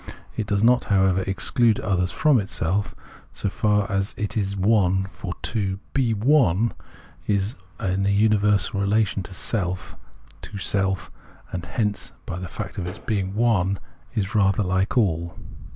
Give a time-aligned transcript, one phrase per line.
[0.35, 2.95] It does not, however, exclude others from itself,
[3.31, 6.73] so far as it is" one"; for to be" one"
[7.27, 9.95] is to be in a universal relation of self
[10.41, 11.11] to self,
[11.51, 13.77] and hence by the fact of its being" one"
[14.15, 15.37] it is rather like all.